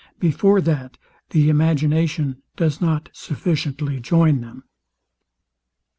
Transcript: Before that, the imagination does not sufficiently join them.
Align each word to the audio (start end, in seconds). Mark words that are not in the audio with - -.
Before 0.19 0.61
that, 0.61 0.97
the 1.29 1.47
imagination 1.49 2.41
does 2.55 2.81
not 2.81 3.09
sufficiently 3.13 3.99
join 3.99 4.41
them. 4.41 4.63